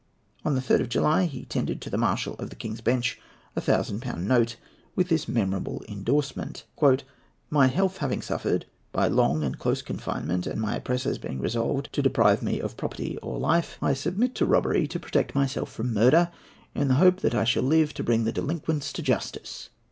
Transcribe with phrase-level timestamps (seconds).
[0.43, 3.21] On the 3rd of July he tendered to the Marshal of the King's Bench
[3.55, 4.55] a 1000£ note,
[4.95, 6.63] with this memorable endorsement:
[7.51, 12.01] "My health having suffered by long and close confinement, and my oppressors being resolved to
[12.01, 16.31] deprive me of property or life, I submit to robbery to protect myself from murder,
[16.73, 19.69] in the hope that I shall live to bring the delinquents to justice."